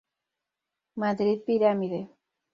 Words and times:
Madrid: 1.01 1.39
Pirámide. 1.45 1.99